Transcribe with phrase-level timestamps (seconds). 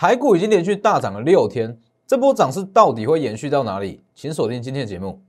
[0.00, 1.76] 台股已经连续大涨了六天，
[2.06, 4.00] 这波涨势到底会延续到哪里？
[4.14, 5.20] 请锁定今天的节目。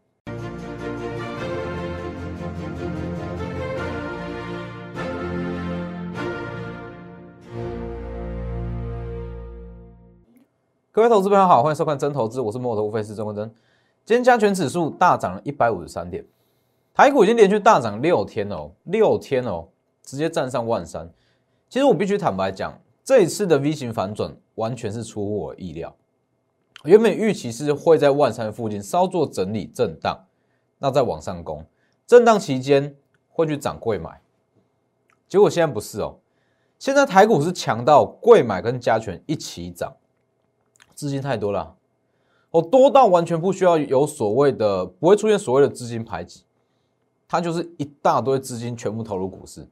[10.91, 13.51] 各位投资朋友好，欢迎收看真投资，我是摩头分析师郑文真。
[14.05, 16.23] 今天加权指数大涨了一百五十三点，
[16.93, 19.67] 台股已经连续大涨六天哦，六天哦，
[20.04, 21.09] 直接站上万三。
[21.67, 22.79] 其实我必须坦白讲，
[23.10, 25.96] 这一次的 V 型反转完全是出乎我意料。
[26.84, 30.27] 原本预期是会在万三附近稍作整理震荡，
[30.77, 31.66] 那再往上攻，
[32.05, 32.95] 震荡期间
[33.27, 34.22] 会去涨贵买。
[35.27, 36.20] 结果现在不是哦，
[36.77, 39.91] 现在台股是强到贵买跟加权一起涨。
[40.94, 41.76] 资金太多了，
[42.52, 46.44] 哦，多到完全不需要有所谓的，不会出现所谓的资金排挤，
[47.28, 49.67] 它就是一大堆资金全部投入股市，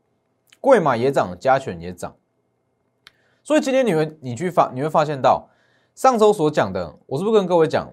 [0.59, 2.16] 贵买也涨，加权也涨，
[3.48, 5.48] 所以今天你会你去发你会发现到
[5.96, 7.90] 上周所讲的，我是不是跟各位讲，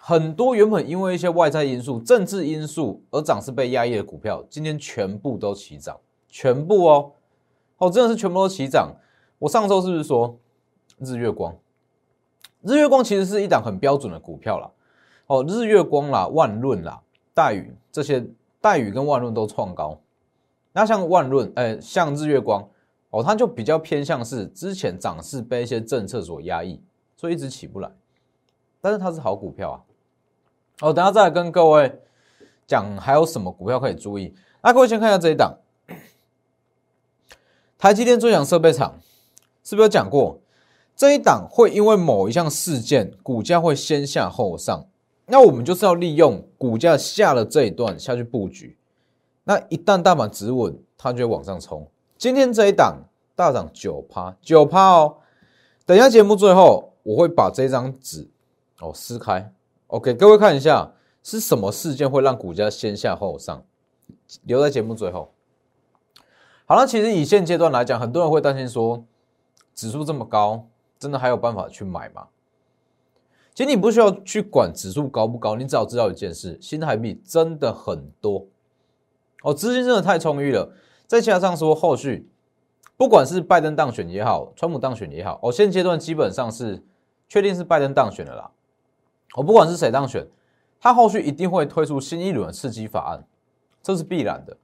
[0.00, 5.96] 很多原本因为一些外在因素、政治因素而涨势被压抑的股票，今天全部都起涨，
[6.28, 7.12] 全部哦，
[7.76, 8.92] 哦，真的是全部都起涨。
[9.38, 10.36] 我上周是不是说
[10.98, 11.56] 日月光？
[12.62, 14.68] 日月光其实是一档很标准的股票啦。
[15.28, 17.00] 哦，日月光啦、万润啦、
[17.32, 18.26] 戴宇这些，
[18.60, 20.00] 戴宇跟万润都创高。
[20.72, 22.68] 那像万润，哎，像日月光，
[23.10, 26.80] 哦，它就比较偏向是之前涨势被一些政策所压抑，
[27.16, 27.90] 所以一直起不来。
[28.80, 29.76] 但是它是好股票啊。
[30.80, 32.00] 哦，等下再来跟各位
[32.66, 34.34] 讲还有什么股票可以注意。
[34.62, 35.58] 那各位先看一下这一档，
[37.78, 38.94] 台积电最强设备厂，
[39.64, 40.40] 是不是有讲过？
[40.94, 44.84] 这一档会因为某一项事件，股价会先下后上，
[45.26, 48.76] 那我们就是要利用股价下了这一段下去布局。
[49.44, 51.88] 那一旦大盘止稳，它就会往上冲。
[52.18, 53.04] 今天这一档
[53.36, 55.18] 大涨九趴，九趴哦。
[55.86, 58.28] 等一下节目最后，我会把这张纸
[58.80, 59.52] 哦撕开
[59.86, 63.64] ，OK，各位看一下是什么事件会让股价先下后上，
[64.42, 65.32] 留在节目最后。
[66.66, 69.04] 好了，其实以现阶段来讲，很多人会担心说
[69.74, 70.66] 指数这么高。
[70.98, 72.26] 真的还有办法去买吗？
[73.54, 78.48] 其实你不需要去管指数高不高，你只要知道一件事：新台币真的很多
[79.44, 80.72] 哦，资金真的太充裕了。
[81.08, 82.28] 再加上说后续，
[82.96, 86.80] 不管是拜登当选也好，川普当选也好，哦，现阶段基本上是
[87.28, 88.50] 确定是拜登当选了啦。
[89.34, 90.26] 我不管是谁当选，
[90.78, 93.26] 他后续一定会推出新一轮的刺激法案，
[93.82, 94.56] 这是必然的。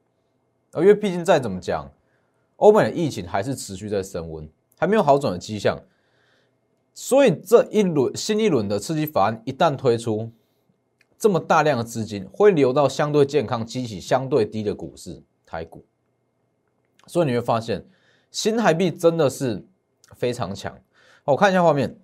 [0.76, 1.90] 因为毕竟再怎么讲，
[2.56, 4.46] 欧美的疫情还是持续在升温，
[4.78, 5.78] 还没有好转的迹象。
[6.92, 10.30] 所以这一轮新一轮的刺激法案一旦推出，
[11.18, 15.84] 这么大量的资金会流到相对健康、激起相对低的股市台股，
[17.06, 17.86] 所以你会发现
[18.30, 19.64] 新台币真的是
[20.14, 20.76] 非常强。
[21.24, 21.98] 我看一下画面，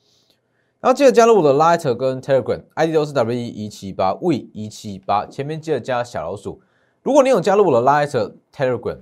[0.80, 6.60] 然后记得加入我的 Lighter 跟 Telegram，ID 都是 W 一七八 V 一七八，前面记得加小老鼠。
[7.02, 9.00] 如果你有加入我的 Lighter Telegram，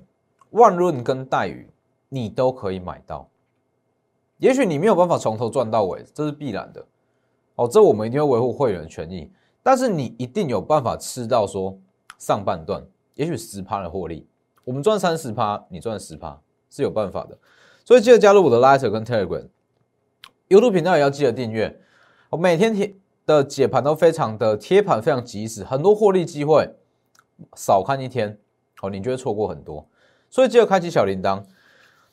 [0.50, 1.71] 万润跟待宇
[2.09, 3.28] 你都可以买到。
[4.39, 6.84] 也许你没有办法从头赚到尾，这是必然的。
[7.55, 9.31] 哦，这我们一定会维护会员权益。
[9.62, 11.78] 但是你一定有办法吃到说
[12.19, 12.84] 上半段，
[13.15, 14.27] 也许十趴的获利，
[14.64, 17.38] 我们赚三十趴，你赚十趴是有办法的。
[17.84, 21.80] 所以记得加入我的 Lighter 跟 Telegram，YouTube 频道也要记得订阅。
[22.30, 22.94] 我每天贴
[23.26, 26.75] 的解盘都非常的贴盘，非常及时，很多获利机会，
[27.56, 28.38] 少看一天，
[28.80, 29.86] 哦，你就会错过很多。
[30.30, 31.44] 所以记得开启小铃铛。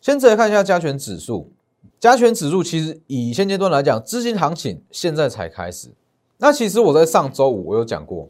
[0.02, 1.52] 先直接看一下加权指数。
[2.00, 5.94] 加权指数其实以现阶段来讲，资金行情现在才开始。
[6.38, 8.28] 那其实我在上周五我有讲过，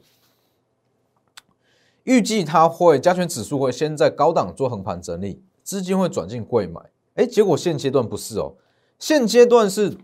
[2.04, 6.82] 预计它会加权指数会先在高档做横盘整理，资金会转进贵买。
[7.16, 8.56] 哎，结果现阶段不是哦，
[8.98, 9.98] 现阶段是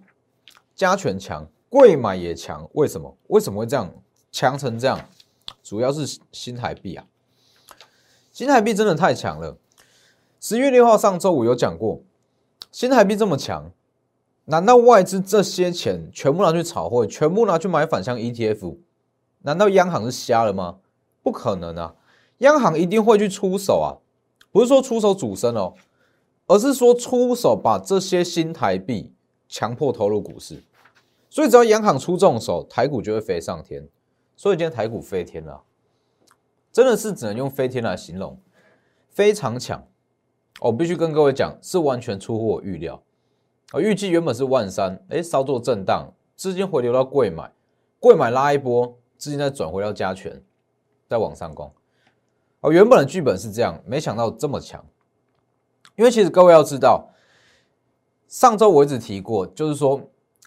[0.76, 2.70] 加权强，贵买也强。
[2.74, 3.18] 为什么？
[3.28, 3.92] 为什么会这样
[4.32, 5.00] 强成这样？
[5.64, 7.06] 主要是新台币啊，
[8.32, 9.58] 新台币真的太强了。
[10.40, 12.02] 十月六号上周五有讲过。
[12.72, 13.72] 新台币这么强，
[14.46, 18.78] 难道外资这些钱全部拿去炒汇，全部拿去买反向 ETF？
[19.42, 20.78] 难道央行是瞎了吗？
[21.28, 21.94] 不可能啊！
[22.38, 24.00] 央行一定会去出手啊！
[24.50, 25.74] 不是说出手主升哦，
[26.46, 29.12] 而是说出手把这些新台币
[29.50, 30.64] 强迫投入股市。
[31.30, 33.90] 所以只要央行出重手，台股就会飞上天。
[34.38, 35.64] 所以今天台股飞天了，
[36.72, 38.40] 真的是只能用飞天来形容，
[39.10, 39.86] 非常强。
[40.62, 43.04] 我必须跟各位讲，是完全出乎我预料。
[43.72, 47.52] 啊，预计原本是万三，哎，稍作震荡，资金回流到贵买，
[48.00, 50.42] 贵买拉一波，资金再转回到加权，
[51.08, 51.72] 再往上攻。
[52.62, 54.84] 哦，原本的剧本是这样，没想到这么强。
[55.96, 57.10] 因为其实各位要知道，
[58.28, 60.02] 上周我一直提过，就是说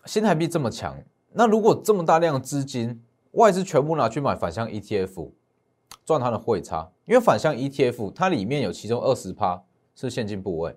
[0.06, 0.96] 新台币这么强，
[1.32, 3.02] 那如果这么大量资金
[3.32, 5.30] 外资全部拿去买反向 ETF，
[6.04, 9.62] 赚它的汇差，因为反向 ETF 它里面有其中二十趴
[9.94, 10.76] 是现金部位，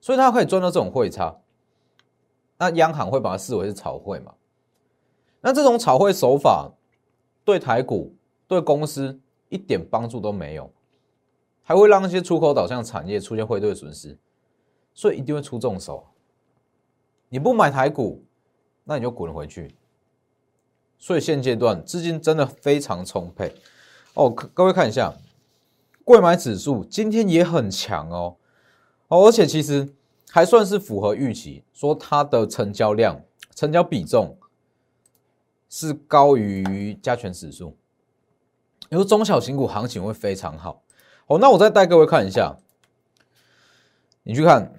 [0.00, 1.36] 所以它可以赚到这种汇差。
[2.56, 4.32] 那央行会把它视为是炒汇嘛？
[5.40, 6.70] 那这种炒汇手法
[7.44, 8.14] 对台股、
[8.54, 10.70] 对公司一点帮助都没有，
[11.62, 14.18] 还会让那些出口导向产业出现汇兑损失，
[14.94, 16.06] 所以一定会出重手。
[17.28, 18.24] 你不买台股，
[18.84, 19.74] 那你就滚回去。
[20.98, 23.54] 所以现阶段资金真的非常充沛
[24.14, 24.30] 哦。
[24.30, 25.12] 各位看一下，
[26.04, 28.36] 贵买指数今天也很强哦
[29.08, 29.92] 哦，而且其实
[30.30, 33.20] 还算是符合预期，说它的成交量、
[33.54, 34.38] 成交比重
[35.68, 37.76] 是高于加权指数，
[38.94, 40.84] 你说中小型股行情会非常好
[41.26, 41.36] 哦。
[41.40, 42.56] 那我再带各位看一下，
[44.22, 44.72] 你去看。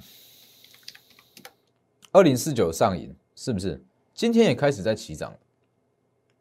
[2.14, 3.84] 二零四九上影是不是？
[4.14, 5.38] 今天也开始在起涨，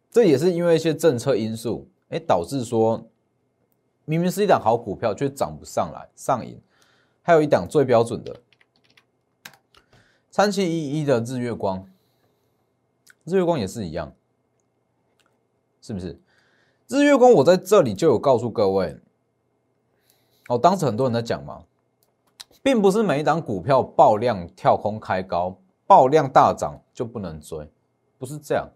[0.09, 3.11] 这也是因为一些政策因素，哎，导致说
[4.05, 6.09] 明明是一档好股票，却涨不上来。
[6.15, 6.63] 上影
[7.23, 8.41] 还有一档最标准的
[10.31, 11.85] 三七一一的日月光，
[13.25, 14.15] 日月光也是一样，
[15.83, 16.21] 是不是？
[16.89, 18.99] 日月光我在这里就有告诉各位，
[20.49, 21.65] 哦，当时很多人在讲嘛，
[22.63, 25.59] 并不是每一档股票爆量跳空开高。
[25.87, 27.71] 爆量大涨就不能追，
[28.17, 28.67] 不是这样，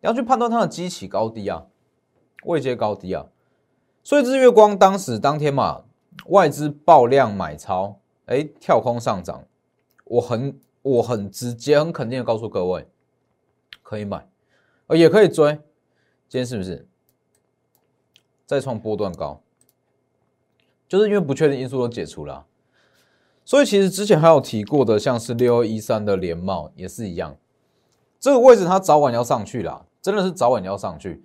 [0.00, 1.66] 你要去判断它的基期高低啊，
[2.44, 3.26] 位阶高低啊。
[4.02, 5.84] 所以日月光当时当天嘛，
[6.28, 9.44] 外资爆量买超，哎，跳空上涨，
[10.04, 12.88] 我很我很直接很肯定的告诉各位，
[13.82, 14.26] 可以买，
[14.86, 15.52] 呃，也可以追。
[16.26, 16.88] 今天是不是
[18.46, 19.40] 再创波段高？
[20.88, 22.46] 就是因为不确定因素都解除了。
[23.44, 27.36] 所以其实之前还有提过的，像是六二一三的联茂也是一样，
[28.18, 31.24] 这个位置它早晚要上去啦，真的是早晚要上去。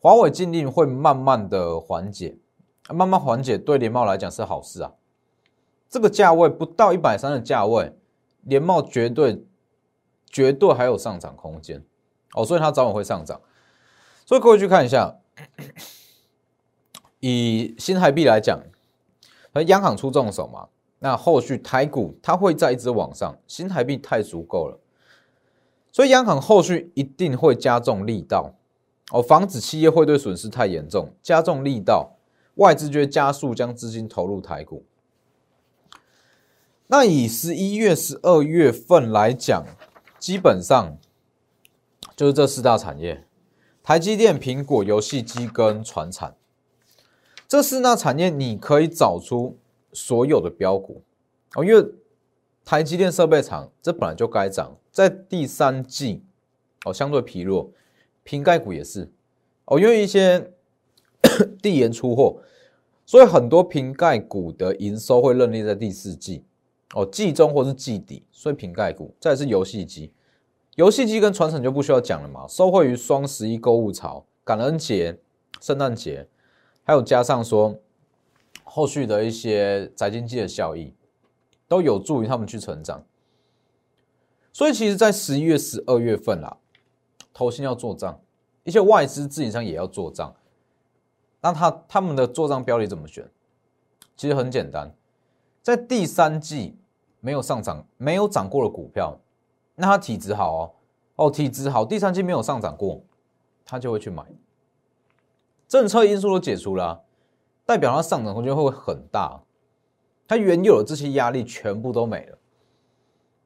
[0.00, 2.38] 华为禁令会慢慢的缓解，
[2.88, 4.92] 慢慢缓解对联茂来讲是好事啊。
[5.88, 7.92] 这个价位不到一百三的价位，
[8.42, 9.44] 联茂绝对
[10.26, 11.84] 绝对还有上涨空间
[12.34, 13.40] 哦，所以它早晚会上涨。
[14.24, 15.18] 所以各位去看一下，
[17.20, 18.60] 以新台币来讲，
[19.54, 20.68] 和央行出重手嘛。
[21.02, 24.78] 那后续台股它会再一直往上，新台币太足够了，
[25.90, 28.52] 所以央行后续一定会加重力道
[29.10, 32.18] 哦，防止企业汇兑损失太严重，加重力道，
[32.56, 34.84] 外资就会加速将资金投入台股。
[36.88, 39.64] 那以十一月、十二月份来讲，
[40.18, 40.98] 基本上
[42.14, 43.24] 就是这四大产业：
[43.82, 46.34] 台积电、苹果、游戏机跟船产。
[47.50, 49.58] 这四大产业你可以找出。
[49.92, 51.02] 所有的标股。
[51.56, 51.84] 哦，因为
[52.64, 56.22] 台积电设备厂这本来就该涨，在第三季
[56.84, 57.72] 哦相对疲弱，
[58.22, 59.10] 瓶盖股也是。
[59.64, 60.52] 哦，因为一些
[61.60, 62.40] 递延出货，
[63.04, 66.44] 所以很多瓶盖股的营收会认列在第四季。
[66.94, 70.12] 哦季中或是季底，所以瓶盖股再是游戏机，
[70.76, 75.18] 游戏机跟传承就不需要讲了嘛，受惠于双十一购物潮、感恩节、
[75.60, 76.28] 圣诞节，
[76.90, 77.78] 还有加上说。
[78.64, 80.92] 后续的一些宅经济的效益，
[81.66, 83.04] 都有助于他们去成长。
[84.52, 86.56] 所以，其实，在十一月、十二月份啦，
[87.32, 88.20] 投信要做账，
[88.62, 90.34] 一些外资自营商也要做账。
[91.40, 93.28] 那他他们的做账标的怎么选？
[94.16, 94.92] 其实很简单，
[95.62, 96.76] 在第三季
[97.20, 99.18] 没有上涨、没有涨过的股票，
[99.74, 103.02] 那它体质好哦，哦，体质好，第三季没有上涨过，
[103.64, 104.24] 他就会去买。
[105.70, 107.04] 政策因素都解除了。
[107.64, 109.40] 代表它上涨空间会很大，
[110.26, 112.38] 它原有的这些压力全部都没了，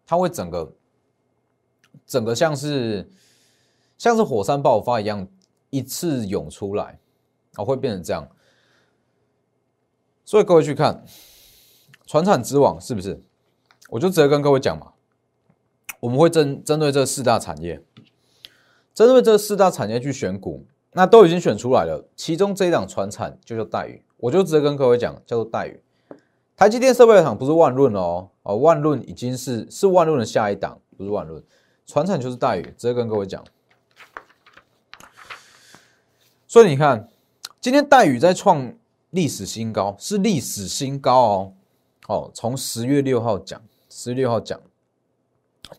[0.06, 0.72] 它会整个
[2.06, 3.06] 整个像是
[3.98, 5.28] 像是火山爆发一样
[5.68, 6.98] 一次涌出来，
[7.56, 8.26] 啊，会变成这样。
[10.24, 11.04] 所以各位去看，
[12.06, 13.22] 船产之网是不是？
[13.90, 14.94] 我就直接跟各位讲嘛，
[16.00, 17.84] 我们会针针对这四大产业，
[18.94, 20.66] 针对这四大产业去选股，
[20.96, 24.00] 那都已经选出来了，其中这一档船产就叫待遇。
[24.16, 25.80] 我就直接跟各位讲，叫做待遇。
[26.56, 31.42] 台积电设备厂不是万润哦，哦，万润已经是是万润的下一档，不是万润。
[31.84, 33.44] 船产就是待遇，直接跟各位讲。
[36.46, 37.08] 所以你看，
[37.60, 38.72] 今天待遇在创
[39.10, 41.52] 历史新高，是历史新高哦。
[42.06, 43.60] 哦，从十月六号讲，
[43.90, 44.60] 十月六号讲，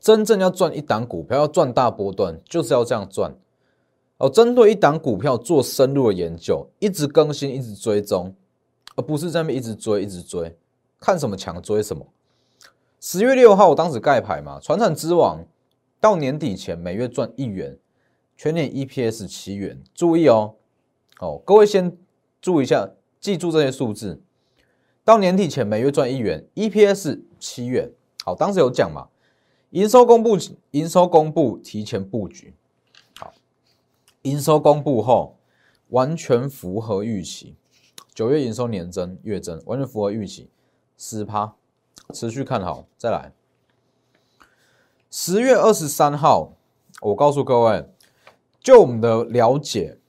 [0.01, 3.33] 真正要赚一档股票，要赚大波段，就是要这样赚。
[4.17, 8.33] 哦，针对一档股票做深入的研究，一直更新，一直追踪，
[8.95, 10.55] 而不是在那边一直追，一直追，
[10.99, 12.07] 看什么强追什么，
[13.01, 15.45] 十月六号我当时盖牌嘛，船产之王
[15.99, 17.77] 到年底前每月赚一元，
[18.37, 19.81] 全年 EPS 七元。
[19.93, 20.55] 注意哦，
[21.19, 21.97] 哦，各位先
[22.41, 24.21] 注意一下，记住这些数字。
[25.03, 27.91] 到年底前每月赚一元，EPS 七元。
[28.23, 29.09] 好，当时有讲嘛，
[29.71, 30.37] 营收公布，
[30.71, 32.53] 营收公布提前布局。
[34.25, 35.37] 营收公布后
[35.89, 37.55] 完全符合预期，
[38.13, 40.49] 九月营收年增月增，完全符合预期，
[40.97, 41.53] 十趴，
[42.11, 42.87] 持续看好。
[42.97, 43.31] 再来，
[45.11, 46.53] 十月二十三号，
[47.01, 47.87] 我告诉各位，
[48.59, 49.99] 就我们的了解，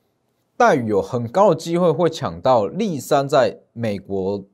[0.57, 4.45] 待遇有很高的机会会抢到立山在美国。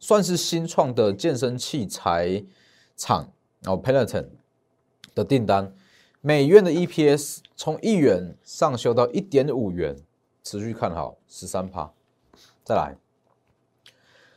[0.00, 2.44] 算是新创的健身器材
[2.94, 3.32] 厂，
[3.62, 4.26] 然后 Peloton
[5.14, 5.74] 的订单，
[6.26, 9.94] 每月的 EPS 从一元上修到一点五元，
[10.42, 11.92] 持续看好十三趴。
[12.64, 12.96] 再来，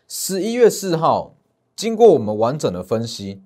[0.05, 1.33] 十一月四号，
[1.77, 3.41] 经过我们完整的分析，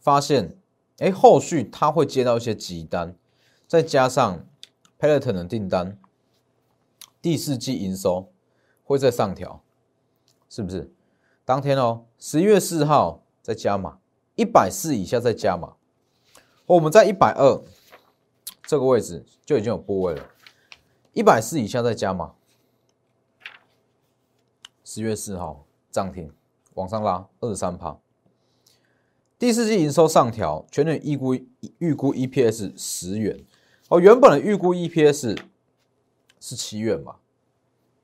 [0.00, 0.56] 发现，
[1.00, 3.14] 哎，后续他会接到一些急单，
[3.68, 4.46] 再加上
[4.98, 5.98] Peloton 的订单，
[7.20, 8.32] 第四季营收
[8.84, 9.60] 会再上调，
[10.48, 10.90] 是不是？
[11.44, 13.98] 当天哦，十一月四号再加码
[14.34, 15.74] 一百四以下再加码，
[16.66, 17.62] 我们在一百二
[18.64, 20.30] 这个位置就已经有波位了，
[21.12, 22.34] 一百四以下再加码。
[24.84, 26.32] 十月四号涨停
[26.74, 27.98] 往上拉二十三趴，
[29.38, 31.34] 第四季营收上调，全年预估
[31.78, 33.44] 预估 EPS 十元
[33.88, 35.38] 哦，原本的预估 EPS
[36.40, 37.16] 是七元嘛，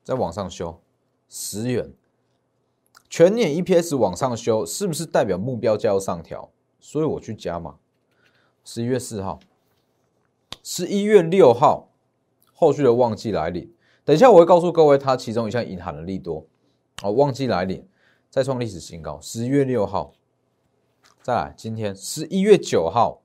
[0.05, 0.81] 再往上修
[1.29, 1.93] 十元。
[3.11, 6.51] 全年 EPS 往上修，是不是代表目标价要上调？
[6.79, 7.79] 所以我去加嘛。
[8.65, 9.41] 十一月四号，
[10.63, 11.89] 十一月六号，
[12.53, 13.73] 后续的旺季来临。
[14.05, 16.47] 等一下我会告诉各位，它其中一项隐含的利多。
[17.03, 17.87] 哦，旺季来临，
[18.31, 19.21] 再创历史新高。
[19.21, 20.13] 十一月六号，
[21.23, 23.23] 再来，今天十一月九号，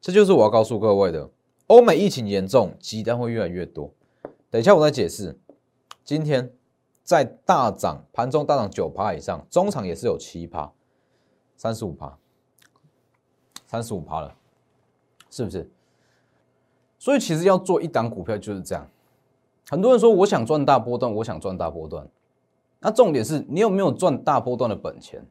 [0.00, 1.30] 这就是我要告诉各位的。
[1.66, 3.92] 欧美疫情严重，鸡单会越来越多。
[4.50, 5.38] 等一下我再解释。
[6.04, 6.52] 今天。
[7.02, 10.72] 在大涨盘中大涨九趴以上，中场也是有七趴，
[11.56, 12.16] 三十五趴，
[13.66, 14.36] 三十五趴了，
[15.30, 15.70] 是不是？
[16.98, 18.86] 所以其实要做一档股票就是这样。
[19.68, 22.06] 很多人说我想赚大波段，我想赚大波段，
[22.80, 25.24] 那重点是你有没有赚大波段的本钱？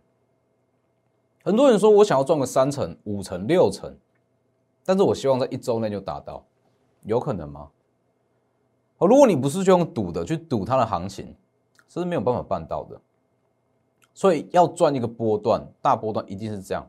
[1.44, 3.96] 很多人说我想要赚个三成、五成、六成，
[4.86, 6.44] 但是我希望在一周内就达到，
[7.04, 7.70] 有可能吗？
[8.98, 11.36] 哦，如果你不是去用赌的，去赌它的行情。
[11.92, 13.02] 这是没有办法办到的，
[14.14, 16.88] 所以要赚一个波段，大波段一定是这样。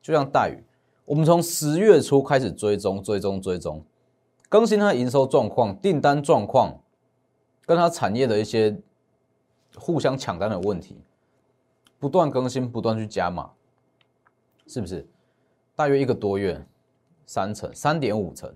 [0.00, 0.64] 就像大宇，
[1.10, 3.84] 我们从十月初开始追踪、追踪、追踪，
[4.48, 6.80] 更新它的营收状况、订单状况，
[7.66, 8.80] 跟它产业的一些
[9.74, 11.02] 互相抢单的问题，
[11.98, 13.50] 不断更新，不断去加码，
[14.68, 15.04] 是不是？
[15.74, 16.64] 大约一个多月，
[17.26, 18.54] 三成、三点五成，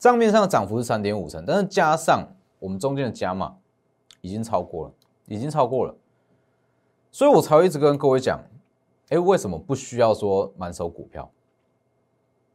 [0.00, 2.26] 账面上的涨幅是三点五成，但是加上
[2.58, 3.56] 我们中间的加码。
[4.20, 4.94] 已经超过了，
[5.26, 5.94] 已经超过了，
[7.10, 8.40] 所以我才会一直跟各位讲，
[9.08, 11.28] 哎，为什么不需要说满手股票？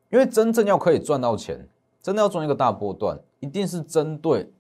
[0.10, 1.68] 因为真正要可以赚到钱，
[2.02, 4.52] 真的要赚一个大波段，一定是针对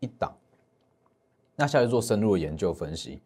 [0.00, 0.34] 一档。
[1.54, 3.20] 那下去做深入的研究分析。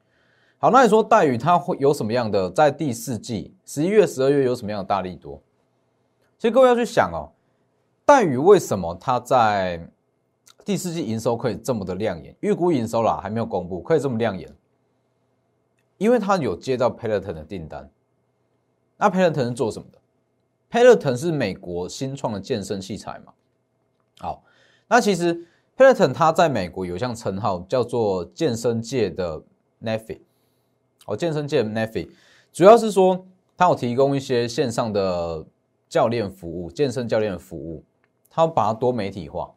[0.58, 5.40] 好，那你说戴宇它会有什么样的在第四季十一月、十二月有什么样的大力多？
[6.38, 7.32] 其实各位要去想哦，
[8.04, 9.90] 戴宇为什么它在？
[10.62, 14.54] 第四季营收可以这么的亮眼，预估营收啦还没有公布，可以这么亮眼，
[15.96, 17.90] 因为他有接到 Peloton 的订单。
[18.98, 19.98] 那 Peloton 是做什么的
[20.70, 23.32] ？Peloton 是美国新创的健身器材嘛？
[24.18, 24.44] 好，
[24.88, 25.46] 那其实
[25.76, 29.42] Peloton 它在美国有项称号叫做健身界的
[29.80, 30.20] n e f i
[31.06, 32.08] 哦，健身界 n e f i
[32.52, 35.44] 主要是说它有提供一些线上的
[35.88, 37.82] 教练服务，健身教练的服务，
[38.28, 39.52] 它把它多媒体化。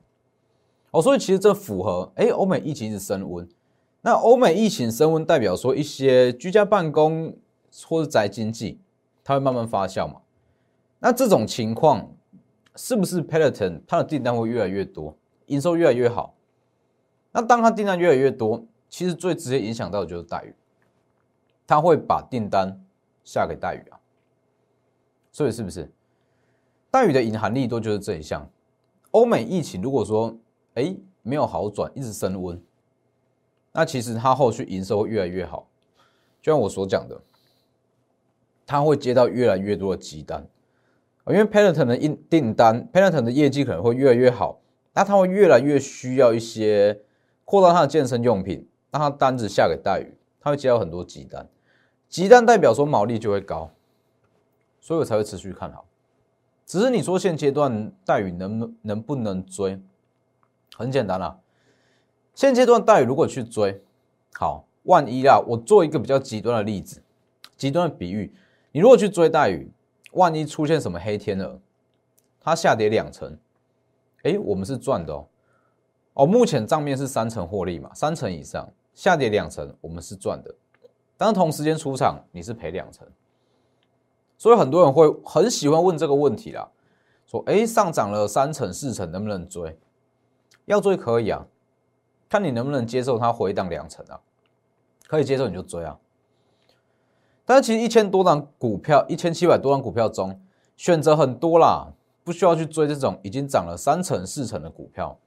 [0.92, 3.48] 哦，所以其实这符合哎，欧美疫情是升温，
[4.02, 7.36] 那欧美疫情升温代表说一些居家办公
[7.86, 8.80] 或者宅经济，
[9.24, 10.22] 它会慢慢发酵嘛？
[11.06, 12.10] 那这种情况
[12.78, 15.14] 是不是 Peloton 它的订单会越来越多，
[15.48, 16.34] 营收越来越好？
[17.34, 20.56] 那当它订单越来越多，其实最直接影响到的就是待遇，
[21.68, 22.82] 他会把订单
[23.26, 24.00] 下给待遇啊，
[25.30, 25.92] 所以是不是
[26.90, 28.50] 待遇的隐含力多就是这一项？
[29.12, 30.34] 欧美疫情如果说
[30.76, 32.64] 哎，没有好转，一直升温。
[33.74, 35.68] 那其实它后续营收会越来越好，
[36.42, 37.22] 就像我所讲的，
[38.66, 40.48] 它会接到越来越多的急单，
[41.28, 44.60] 因为 Peloton 的订订单，Peloton 的业绩可能会越来越好，
[44.94, 47.02] 那它会越来越需要一些
[47.46, 51.48] 扩大它的健身用品，让它单子下给代宇，它会接到很多急单，
[52.10, 53.72] 急单代表说毛利就会高，
[54.82, 55.86] 所以我才会持续看好。
[56.66, 59.82] 只是你说现阶段待遇能能不能追？
[60.76, 61.40] 很简单啦，
[62.36, 63.82] 现阶段待遇如果去追，
[64.34, 67.02] 好，万一啊，我做一个比较极端的例子，
[67.56, 68.34] 极端的比喻，
[68.72, 69.72] 你如果去追待遇，
[70.14, 71.60] 万一出现什么黑天鹅，
[72.40, 73.38] 它下跌两成，
[74.24, 75.28] 哎，我们是赚的哦。
[76.14, 80.54] 哦，目前账面是三成获利嘛，三成以上下跌两成，我们是赚的。
[81.18, 83.08] 但是同时间出场，你是赔两成。
[84.38, 86.70] 所以很多人会很喜欢问这个问题啦，
[87.26, 89.78] 说：哎，上涨了三成四成，能不能追？
[90.66, 91.46] 要追可以啊，
[92.30, 94.20] 看你能不能接受它回档两成啊，
[95.08, 95.98] 可以接受你就追啊。
[97.46, 100.40] 但是其实一千多张股票，一千七百多张股票中，
[100.78, 105.18] 选择很多啦，不需要去追这种已经涨了三成四成的股票。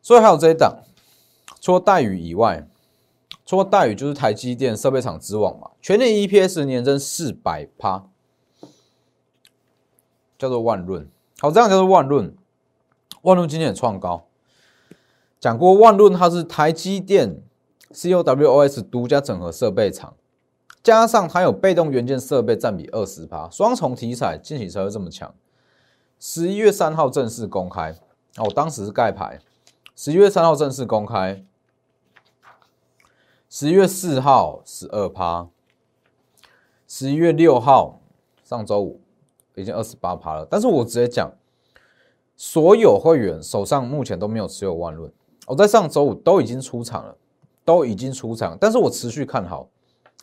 [0.00, 0.84] 所以还有这一档，
[1.60, 2.66] 除了待遇以外，
[3.44, 8.04] 除了待遇就是台积电设备厂之王嘛，全年 EPS 年增四百趴，
[10.38, 11.08] 叫做万润。
[11.40, 12.34] 好，这样叫做万润。
[13.22, 14.26] 万润今天也创高，
[15.38, 17.42] 讲过万润它是台积电
[17.92, 20.14] COWOS 独家整合设备厂，
[20.82, 25.34] 加上它有被动元件设备占比二十趴，双重题材，近期才会这么强。
[26.18, 27.94] 十一月三号正式公开，
[28.36, 29.40] 哦，当时是盖牌。
[29.94, 31.44] 十一月三号正式公开，
[33.50, 35.48] 十一月四号十二趴，
[36.88, 38.00] 十一月六号
[38.42, 39.02] 上周五
[39.56, 40.46] 已经二十八趴了。
[40.50, 41.30] 但是我直接讲，
[42.36, 45.12] 所有会员手上目前都没有持有万润，
[45.46, 47.14] 我在上周五都已经出场了，
[47.66, 48.56] 都已经出场。
[48.58, 49.68] 但是我持续看好。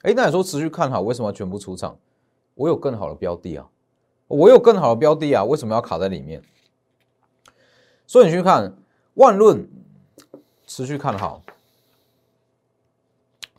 [0.04, 1.98] 哎，那你说持续看好，为什么要全部出场？
[2.56, 3.68] 我有更好的标的啊，
[4.28, 6.42] 我有更好的标的啊，为什么要卡在里面？
[8.06, 8.74] 所以你去看。
[9.18, 9.68] 万润
[10.68, 11.42] 持续看好，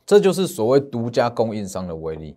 [0.06, 2.36] 这就是所谓独家供应商的威力，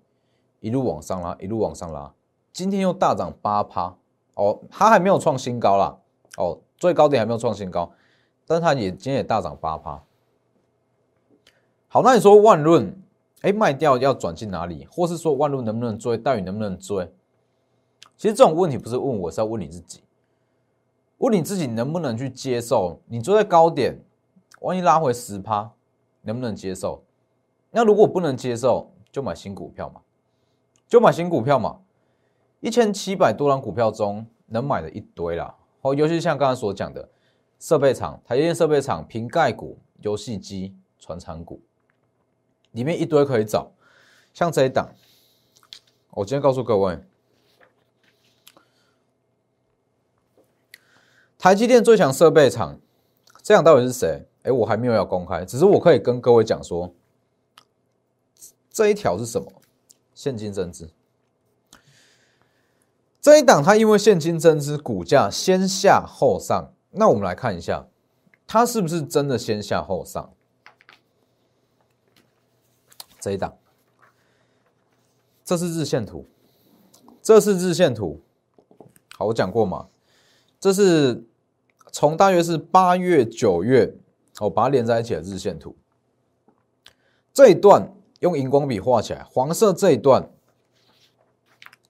[0.60, 2.12] 一路往上拉，一路往上拉，
[2.52, 3.96] 今天又大涨八趴
[4.34, 5.96] 哦，它还没有创新高啦，
[6.38, 7.92] 哦，最高点还没有创新高，
[8.48, 10.02] 但是它也今天也大涨八趴。
[11.90, 13.00] 好，那你说万润，
[13.42, 14.88] 哎，卖掉要转进哪里？
[14.92, 16.18] 或是说万路能不能追？
[16.18, 17.12] 待遇能不能追？
[18.16, 20.04] 其实这种问题不是问我，是要问你自己。
[21.18, 23.00] 问你自己能不能去接受？
[23.08, 24.00] 你坐在高点，
[24.62, 25.72] 万一拉回十趴，
[26.22, 27.04] 能不能接受？
[27.72, 30.02] 那如果不能接受，就买新股票嘛，
[30.88, 31.80] 就买新股票嘛。
[32.60, 35.56] 一千七百多张股票中，能买的一堆啦。
[35.82, 37.10] 哦，尤其像刚才所讲的
[37.60, 41.60] 设备厂、台电设备厂、瓶盖股、游戏机、船厂股，
[42.72, 43.72] 里面一堆可以找。
[44.34, 44.94] 像这一档，
[46.12, 47.00] 我今天告诉各位。
[51.38, 52.80] 台积电最强设备厂，
[53.42, 54.28] 这样到底是谁？
[54.44, 56.94] 哎，我还没有要公开，只是我可以跟各位讲说，
[58.70, 59.52] 这一条是什么？
[60.14, 60.90] 现金增资。
[63.20, 66.74] 这一档它因为现金增资，股价先下后上。
[66.92, 67.88] 那我们来看一下，
[68.46, 70.34] 它是不是真的先下后上？
[73.22, 73.56] 这一档，
[75.46, 76.26] 这是日线图，
[77.22, 78.20] 这是日线图。
[79.18, 79.88] 好，我讲过嘛，
[80.60, 81.24] 这是。
[81.94, 83.94] 从大约是八月、九月，
[84.40, 85.76] 我把它连在一起的日线图，
[87.34, 90.32] 这一段用荧光笔画起来，黄色这一段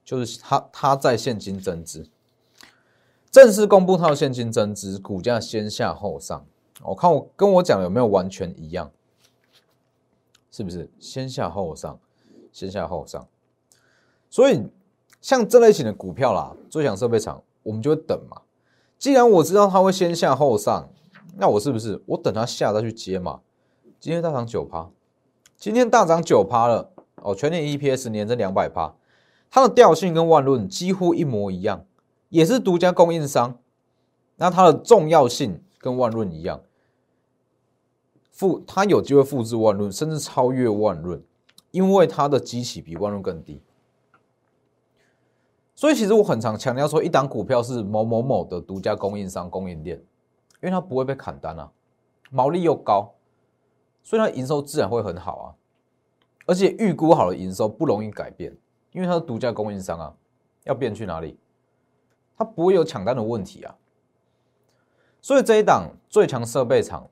[0.03, 2.09] 就是它，它在现金增资，
[3.29, 6.43] 正式公布它的现金增资，股价先下后上。
[6.81, 8.89] 我看我跟我讲有没有完全一样？
[10.51, 11.99] 是不是先下后上，
[12.51, 13.25] 先下后上？
[14.29, 14.63] 所以
[15.21, 18.41] 像这类型的股票啦，最强设备厂，我们就会等嘛。
[18.99, 20.89] 既然我知道它会先下后上，
[21.37, 23.39] 那我是不是我等它下再去接嘛？
[23.99, 24.89] 今天大涨九趴，
[25.57, 28.93] 今天大涨九趴了哦，全年 EPS 年增两百趴，
[29.49, 31.85] 它的调性跟万润几乎一模一样，
[32.29, 33.59] 也是独家供应商，
[34.37, 36.61] 那它的重要性跟万润一样，
[38.41, 41.21] 复它有机会复制万润，甚至超越万润，
[41.69, 43.61] 因为它的机器比万润更低。
[45.75, 51.71] 所以其实我很常强调说，一档股票是某某某的独家供应商供应链，因为它不会被砍单啊，
[52.31, 53.13] 毛利又高，
[54.01, 55.47] 所以它营收自然会很好啊，
[56.47, 58.57] 而且预估好的营收不容易改变，
[58.91, 60.15] 因为它是独家供应商啊，
[60.63, 61.37] 要变去哪里？
[62.35, 63.75] 它不会有抢单的问题啊。
[65.21, 67.07] 所以这一档最强设备厂，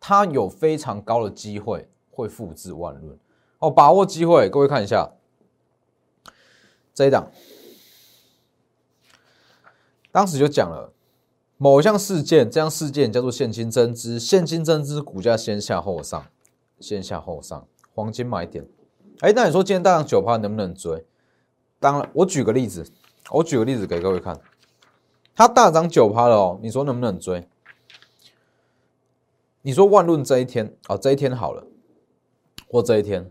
[0.00, 3.18] 它有非常高的机会会复制万润
[3.58, 5.10] 哦，把握机会，各位看一下
[6.94, 7.30] 这一档。
[10.10, 10.92] 当时就讲了，
[11.56, 16.24] 某一项事件，这项事件叫做现金增资，现金增资股价先下后上，
[16.80, 18.66] 先下后上，黄金买点。
[19.20, 21.04] 哎，那你说今天大涨九趴能不能追？
[21.78, 22.84] 当然，我举个例子，
[23.30, 24.40] 我举个例子给各位看，
[25.34, 27.48] 它大涨九趴了哦，你说能不能追？
[29.62, 31.66] 你说万论这一天哦，这一天好了，
[32.70, 33.30] 或这一天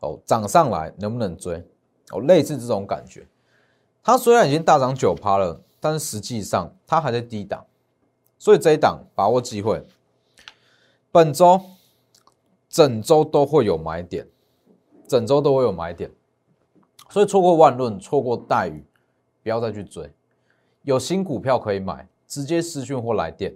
[0.00, 1.62] 哦涨上来能不能追？
[2.10, 3.26] 哦，类似这种感觉。
[4.02, 7.66] 它虽然已经大涨九趴了，但是实际上它还在低档，
[8.38, 9.84] 所以这一档把握机会。
[11.10, 11.60] 本周
[12.68, 14.26] 整周都会有买点，
[15.06, 16.10] 整周都会有买点，
[17.10, 18.84] 所以错过万润，错过待遇，
[19.42, 20.10] 不要再去追。
[20.82, 23.54] 有新股票可以买，直接私讯或来电。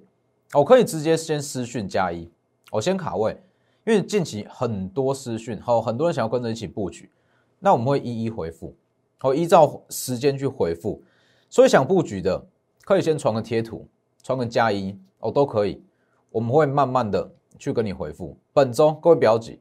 [0.55, 2.31] 我可以直接先私讯加一，
[2.71, 3.41] 我先卡位，
[3.87, 7.11] 因为近期很多私讯，好，很多人想要跟着一起布局，
[7.59, 8.77] 那我们会一一回复，
[9.17, 11.03] 好，依照时间去回复，
[11.49, 12.47] 所以想布局的
[12.85, 13.89] 可以先传个贴图，
[14.23, 15.83] 传个加一，哦，都可以，
[16.31, 18.37] 我们会慢慢的去跟你回复。
[18.53, 19.59] 本周各位不要急，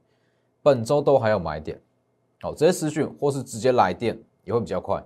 [0.62, 1.80] 本周都还有买点，
[2.41, 5.01] 好，直接私讯或是直接来电也会比较快。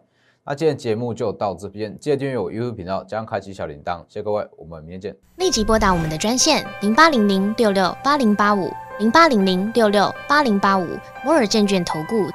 [0.48, 5.16] 那今天节目就到这边，记得订阅我 YouTube 频道，加上开启小铃铛，谢谢各位，我们明天见。
[5.38, 10.88] 立即拨打我们的专线零八零零六六八零八五零八零零六六八零八五
[11.24, 12.28] 摩尔证券投顾